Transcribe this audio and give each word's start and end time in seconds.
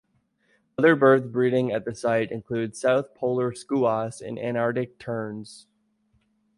Other 0.79 0.95
birds 0.95 1.27
breeding 1.27 1.71
at 1.71 1.85
the 1.85 1.93
site 1.93 2.31
include 2.31 2.75
south 2.75 3.13
polar 3.13 3.51
skuas 3.51 4.19
and 4.19 4.39
Antarctic 4.39 4.97
terns. 4.97 5.67